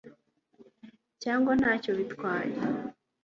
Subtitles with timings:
[1.21, 2.55] cyangwa ntacyo bitwaye